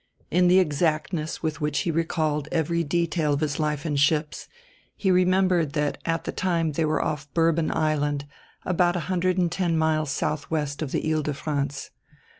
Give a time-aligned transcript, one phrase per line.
[0.31, 4.47] In the exactness with which he recalled every detail of his life in ships
[4.95, 8.25] he remembered that at the time they were off Bourbon Island,
[8.65, 11.91] about a hundred and ten miles southwest of the lie de France.